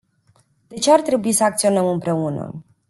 [0.67, 2.65] De ce ar trebui să acționăm împreună?